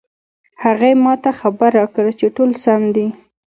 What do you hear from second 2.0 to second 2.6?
چې ټول